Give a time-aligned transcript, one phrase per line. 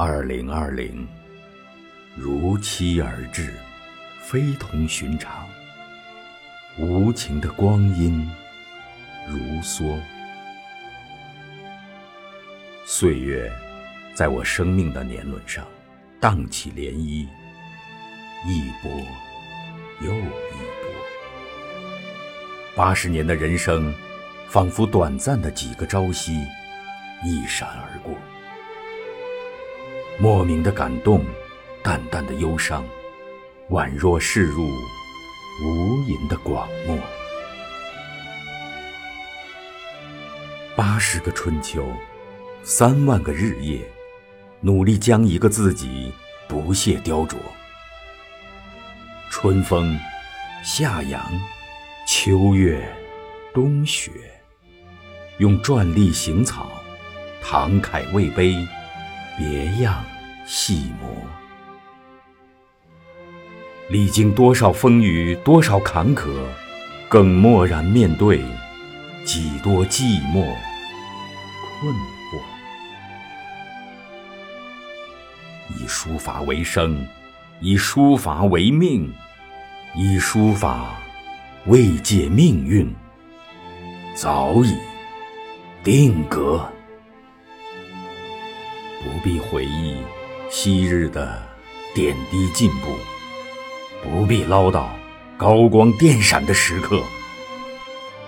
[0.00, 1.04] 二零二零，
[2.14, 3.52] 如期而至，
[4.20, 5.44] 非同寻常。
[6.78, 8.24] 无情的光阴
[9.26, 9.98] 如梭，
[12.86, 13.50] 岁月
[14.14, 15.66] 在我生命的年轮上
[16.20, 17.26] 荡起涟漪，
[18.46, 18.92] 一波
[20.00, 20.92] 又一波。
[22.76, 23.92] 八十年的人生，
[24.48, 26.46] 仿佛短暂的几个朝夕，
[27.24, 28.16] 一闪而过。
[30.20, 31.24] 莫名的感动，
[31.80, 32.84] 淡淡的忧伤，
[33.70, 34.68] 宛若逝入
[35.62, 36.98] 无垠的广漠。
[40.74, 41.86] 八十个春秋，
[42.64, 43.80] 三万个日夜，
[44.60, 46.12] 努力将一个自己
[46.48, 47.36] 不懈雕琢。
[49.30, 49.96] 春风，
[50.64, 51.22] 夏阳，
[52.08, 52.92] 秋月，
[53.54, 54.10] 冬雪，
[55.38, 56.72] 用篆隶行草，
[57.40, 58.66] 唐楷魏碑。
[59.38, 60.04] 别样
[60.46, 61.08] 细磨，
[63.88, 66.28] 历经多少风雨，多少坎坷，
[67.08, 68.42] 更默然面对
[69.24, 70.42] 几多寂寞
[71.80, 72.40] 困惑。
[75.78, 77.06] 以书法为生，
[77.60, 79.14] 以书法为命，
[79.94, 80.96] 以书法
[81.66, 82.92] 慰藉命运，
[84.16, 84.76] 早已
[85.84, 86.68] 定格。
[89.02, 89.96] 不必回忆
[90.50, 91.40] 昔日的
[91.94, 92.96] 点滴进步，
[94.02, 94.88] 不必唠叨
[95.36, 97.02] 高光电闪的时刻，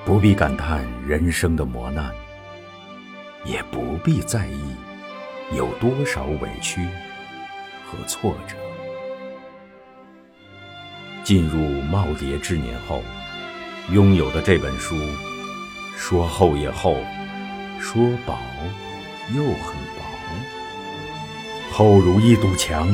[0.05, 2.11] 不必感叹人生的磨难，
[3.45, 4.61] 也不必在意
[5.57, 6.87] 有多少委屈
[7.85, 8.57] 和挫折。
[11.25, 11.59] 进入
[11.93, 13.03] 耄耋之年后，
[13.91, 14.97] 拥有的这本书，
[15.97, 16.97] 说厚也厚，
[17.81, 18.39] 说薄
[19.35, 20.00] 又很薄。
[21.73, 22.89] 厚如一堵墙，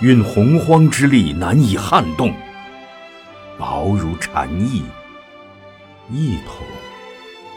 [0.00, 2.30] 运洪荒之力难以撼动；
[3.56, 4.82] 薄如蝉翼，
[6.10, 6.66] 一捅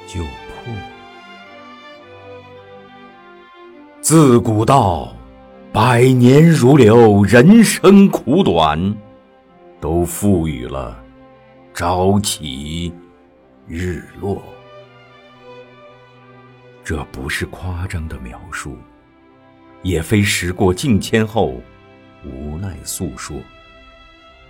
[0.08, 0.74] 就破。
[4.02, 5.14] 自古道，
[5.74, 8.96] 百年如流，人生苦短，
[9.82, 11.04] 都赋予了
[11.74, 12.94] 朝起
[13.68, 14.42] 日落。
[16.84, 18.78] 这不是夸张的描述。
[19.86, 21.62] 也非时过境迁后
[22.24, 23.38] 无奈诉说，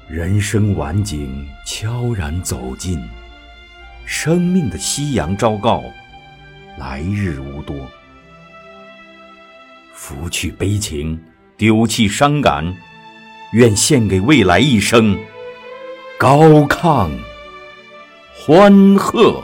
[0.07, 2.97] 人生晚景悄然走近，
[4.05, 5.83] 生命的夕阳昭告，
[6.77, 7.75] 来日无多。
[9.93, 11.21] 拂去悲情，
[11.57, 12.73] 丢弃伤感，
[13.51, 15.19] 愿献给未来一生
[16.17, 17.11] 高亢
[18.33, 19.43] 欢贺。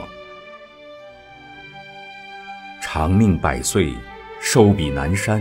[2.80, 3.92] 长命百岁，
[4.40, 5.38] 寿比南山。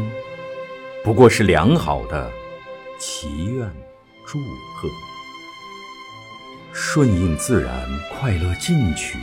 [1.04, 2.32] 不过是良好的
[3.00, 3.68] 祈愿、
[4.28, 4.38] 祝
[4.76, 4.88] 贺，
[6.72, 7.74] 顺应自然，
[8.14, 9.18] 快乐进取，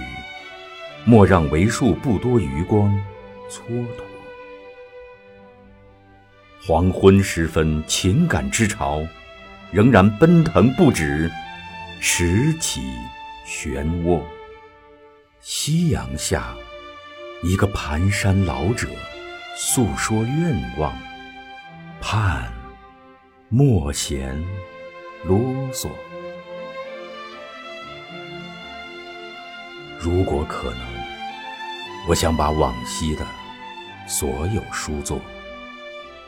[1.05, 2.91] 莫让为数不多余光
[3.49, 4.03] 蹉跎。
[6.66, 9.00] 黄昏时分，情感之潮
[9.71, 11.31] 仍然奔腾不止，
[12.00, 12.81] 拾起
[13.47, 14.21] 漩涡。
[15.41, 16.56] 夕阳下，
[17.45, 18.89] 一个蹒跚老者
[19.56, 20.93] 诉说愿望。
[22.00, 22.50] 盼，
[23.48, 24.32] 莫嫌
[25.25, 25.38] 啰
[25.72, 25.88] 嗦。
[29.98, 30.81] 如果可能，
[32.09, 33.26] 我想把往昔的
[34.06, 35.20] 所有书作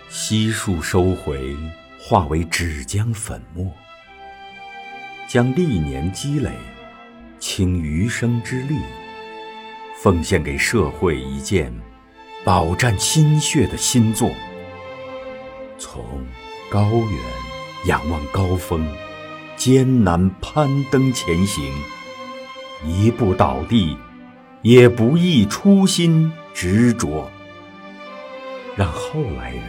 [0.09, 1.57] 悉数收回，
[1.99, 3.73] 化为纸浆粉末，
[5.29, 6.51] 将历年积累
[7.39, 8.77] 倾余生之力，
[10.03, 11.73] 奉献给社会一件
[12.45, 14.29] 饱蘸心血的新作。
[15.81, 16.05] 从
[16.71, 17.19] 高原
[17.87, 18.87] 仰望高峰，
[19.57, 21.73] 艰难攀登前行，
[22.87, 23.97] 一步倒地，
[24.61, 27.31] 也不易初心执着。
[28.77, 29.63] 让后来人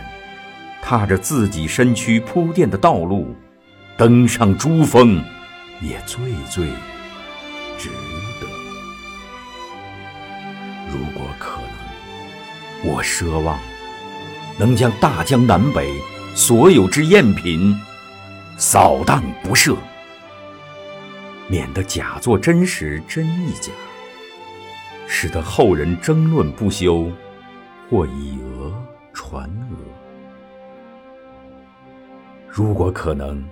[0.84, 3.34] 踏着自己身躯铺垫的道路，
[3.96, 5.24] 登上珠峰，
[5.82, 6.20] 也最
[6.50, 6.68] 最
[7.78, 7.90] 值
[8.42, 8.48] 得。
[10.92, 13.58] 如果可能，我奢望。
[14.62, 16.00] 能将大江南北
[16.36, 17.76] 所有之赝品
[18.58, 19.76] 扫荡不赦，
[21.48, 23.72] 免得假作真实真亦假，
[25.08, 27.12] 使得后人争论不休，
[27.90, 28.72] 或以讹
[29.14, 29.76] 传讹。
[32.48, 33.44] 如果可能，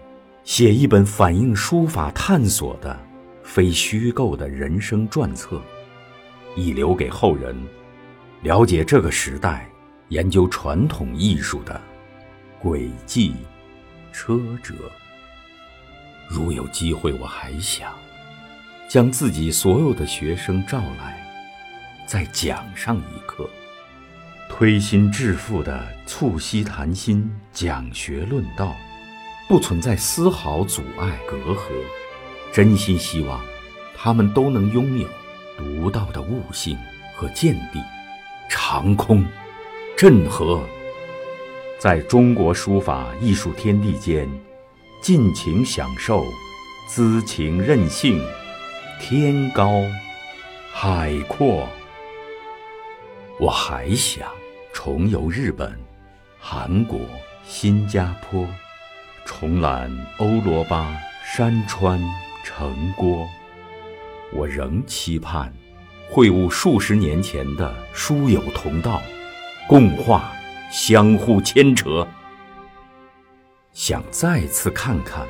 [0.44, 2.96] 写一本反映书法探索的
[3.42, 5.60] 非虚构的人生传册，
[6.56, 7.58] 以留给后人
[8.44, 9.68] 了解这个时代。
[10.10, 11.80] 研究传统艺术的
[12.60, 13.36] 轨迹、
[14.12, 14.74] 车辙。
[16.28, 17.94] 如有机会，我还想
[18.88, 21.24] 将自己所有的学生召来，
[22.06, 23.48] 再讲上一课，
[24.50, 28.76] 推心置腹的促膝谈心，讲学论道，
[29.48, 31.70] 不存在丝毫阻碍隔阂。
[32.52, 33.40] 真心希望
[33.96, 35.08] 他们都能拥有
[35.56, 36.76] 独到的悟性
[37.16, 37.80] 和见地，
[38.50, 39.24] 长空
[40.00, 40.66] 振河，
[41.78, 44.30] 在中国书法艺术天地间。
[45.02, 46.24] 尽情享受，
[46.90, 48.26] 恣情任性，
[49.02, 49.70] 天高
[50.72, 51.68] 海阔。
[53.42, 54.32] 我还想
[54.72, 55.78] 重游日本、
[56.40, 57.02] 韩国、
[57.46, 58.48] 新加坡，
[59.26, 60.96] 重览欧罗巴
[61.36, 62.02] 山川
[62.46, 63.28] 城郭。
[64.32, 65.54] 我仍期盼
[66.10, 69.02] 会晤数十年前的书友同道，
[69.70, 70.34] 共话
[70.72, 72.08] 相互牵扯。
[73.72, 75.28] 想再次看看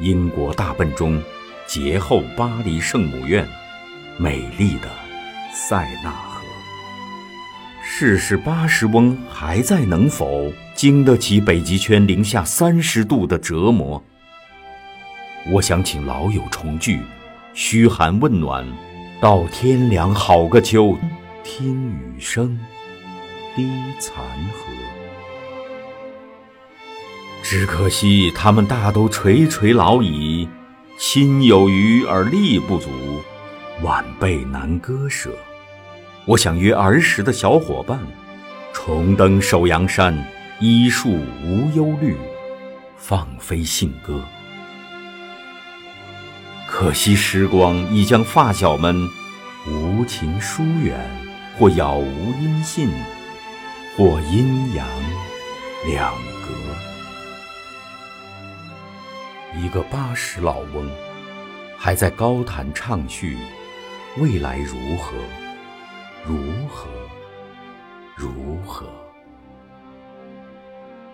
[0.00, 1.22] 英国大笨钟
[1.66, 3.46] 节后巴黎圣母院
[4.16, 4.88] 美丽的
[5.52, 6.40] 塞纳河，
[7.84, 14.02] 试试八十翁还在能否经得起北极圈零下三十度的折磨。
[15.50, 16.98] 我想请老友重聚，
[17.52, 18.66] 嘘寒问暖，
[19.20, 20.96] 到天凉好个秋，
[21.44, 22.58] 听雨声，
[23.54, 24.72] 滴残荷。
[27.42, 30.48] 只可惜他们大都垂垂老矣，
[30.98, 32.88] 心有余而力不足，
[33.82, 35.30] 晚辈难割舍。
[36.24, 37.98] 我想约儿时的小伙伴，
[38.72, 40.16] 重登首阳山，
[40.60, 42.16] 医术无忧虑，
[42.96, 44.22] 放飞信鸽。
[46.66, 48.96] 可惜时光已将发小们
[49.68, 50.98] 无情疏远，
[51.58, 52.88] 或杳无音信，
[53.96, 54.88] 或阴阳
[55.86, 56.48] 两隔。
[59.60, 60.90] 一个八十老翁，
[61.76, 63.36] 还在高谈畅叙，
[64.16, 65.12] 未来如何？
[66.24, 66.88] 如何？
[68.16, 68.86] 如何？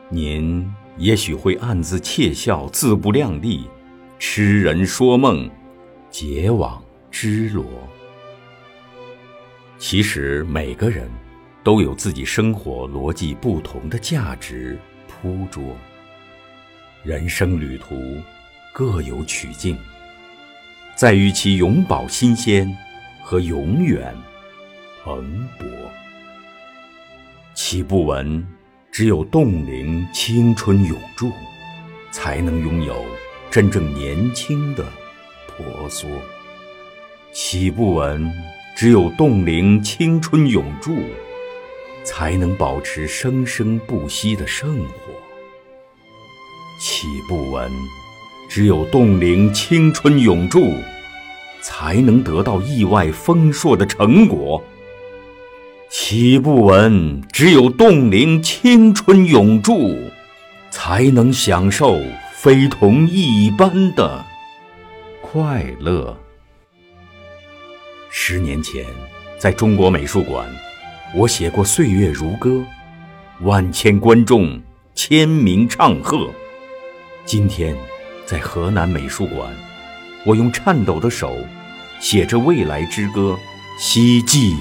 [0.08, 3.68] 您也许会暗自窃笑，自不量力，
[4.20, 5.50] 痴人说梦，
[6.10, 6.80] 结网
[7.10, 7.64] 织罗。
[9.78, 11.10] 其实每个人
[11.68, 15.62] 都有自己生活逻辑不同的价值铺桌。
[17.04, 18.16] 人生旅途
[18.72, 19.76] 各有曲径，
[20.94, 22.74] 在于其永葆新鲜
[23.22, 24.16] 和永远
[25.04, 25.66] 蓬勃。
[27.52, 28.42] 岂不闻
[28.90, 31.30] 只有冻龄青春永驻，
[32.10, 33.04] 才能拥有
[33.50, 34.82] 真正年轻的
[35.46, 36.08] 婆娑？
[37.30, 38.32] 岂不闻
[38.74, 40.96] 只有冻龄青春永驻，
[42.08, 45.12] 才能保持生生不息的圣火？
[46.80, 47.70] 岂不闻，
[48.48, 50.72] 只有冻龄青春永驻，
[51.60, 54.64] 才能得到意外丰硕的成果？
[55.90, 59.94] 岂不闻，只有冻龄青春永驻，
[60.70, 62.00] 才能享受
[62.32, 64.24] 非同一般的
[65.20, 66.16] 快乐？
[68.08, 68.86] 十年前，
[69.38, 70.50] 在中国美术馆，
[71.14, 72.50] 我写过《岁月如歌》，
[73.40, 74.60] 万千观众
[74.94, 76.28] 签名唱和。
[77.24, 77.74] 今天，
[78.26, 79.50] 在河南美术馆，
[80.26, 81.34] 我用颤抖的手
[81.98, 83.38] 写着未来之歌，
[83.78, 84.54] 希冀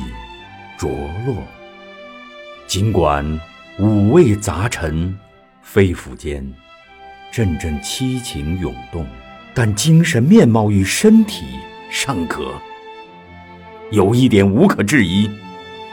[0.77, 0.88] 着
[1.25, 1.36] 落。
[2.66, 3.39] 尽管
[3.77, 5.18] 五味杂陈，
[5.62, 6.50] 肺腑间
[7.30, 9.06] 阵阵七情涌动，
[9.54, 11.44] 但精神面貌与身体
[11.92, 12.54] 尚可。
[13.92, 15.30] 有一点无可置疑，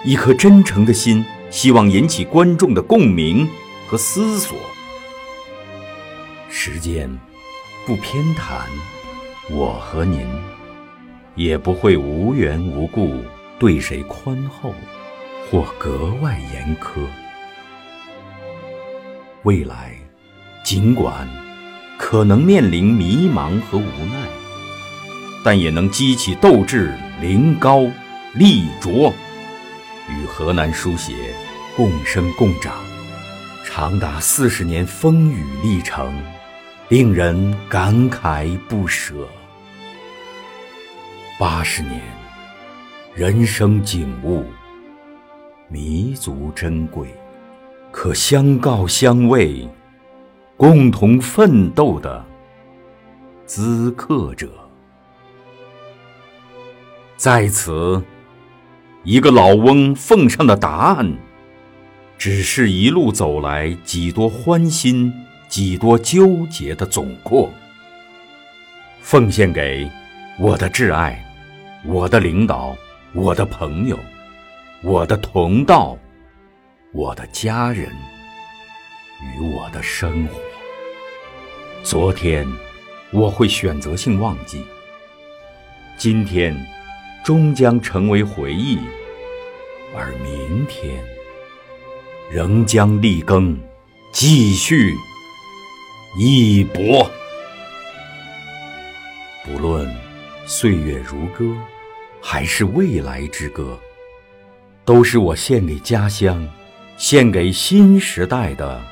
[0.05, 3.49] 一颗真诚的心，希望引起观众的共鸣
[3.87, 4.55] 和思索。
[6.51, 7.11] 时间
[7.87, 8.65] 不偏袒
[9.51, 10.21] 我和您，
[11.35, 13.23] 也不会无缘无故
[13.59, 14.75] 对谁宽厚
[15.51, 17.01] 或格外严苛。
[19.45, 19.95] 未来
[20.63, 21.27] 尽管
[21.99, 24.29] 可能面临迷茫和无奈，
[25.43, 27.91] 但也能激起斗志，凌高
[28.35, 29.13] 立卓，
[30.09, 31.35] 与河南书写
[31.77, 32.75] 共生共长，
[33.65, 36.13] 长达四十年风雨历程。
[36.91, 39.27] 令人感慨不舍。
[41.39, 41.99] 八十年，
[43.15, 44.45] 人生景物
[45.67, 47.09] 弥足珍贵，
[47.91, 49.67] 可相告相慰、
[50.59, 52.23] 共同奋斗的
[53.47, 54.51] 资客者。
[57.17, 58.01] 在此，
[59.05, 61.15] 一个老翁奉上的答案，
[62.17, 65.13] 只是一路走来几多欢欣，
[65.47, 67.53] 几多纠结的总括。
[69.03, 69.87] 奉献给
[70.39, 71.23] 我的挚爱，
[71.85, 72.75] 我的领导，
[73.13, 73.99] 我的朋友，
[74.83, 75.99] 我的同道，
[76.95, 77.91] 我的家人
[79.21, 80.41] 与我的生活。
[81.83, 82.51] 昨天
[83.11, 84.65] 我会选择性忘记，
[85.99, 86.57] 今天
[87.25, 88.79] 终将成为回忆，
[89.97, 91.03] 而明天
[92.31, 93.59] 仍将立更，
[94.13, 94.95] 继续
[96.19, 97.11] 一搏。
[99.43, 99.91] 不论
[100.45, 101.57] 岁月如歌，
[102.21, 103.79] 还是未来之歌，
[104.85, 106.47] 都是我献给家乡、
[106.99, 108.83] 献给新时代的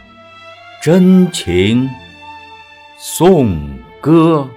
[0.82, 1.86] 真情
[2.98, 4.48] 颂歌。